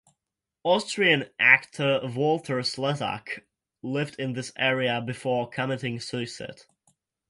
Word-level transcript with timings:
Austrian 0.63 1.25
actor 1.39 1.99
Walter 2.01 2.57
Slezak 2.63 3.43
lived 3.83 4.15
in 4.17 4.33
this 4.33 4.51
area 4.55 4.99
before 4.99 5.47
committing 5.47 5.99
suicide. 5.99 6.63